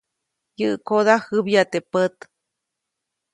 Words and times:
Yäʼkoda 0.59 1.15
jäbya 1.27 1.63
teʼ 1.71 1.85
pät. 1.91 2.15